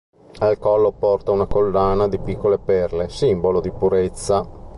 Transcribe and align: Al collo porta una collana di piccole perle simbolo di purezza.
Al 0.39 0.57
collo 0.57 0.93
porta 0.93 1.29
una 1.29 1.45
collana 1.45 2.07
di 2.07 2.17
piccole 2.17 2.57
perle 2.57 3.07
simbolo 3.09 3.61
di 3.61 3.69
purezza. 3.69 4.43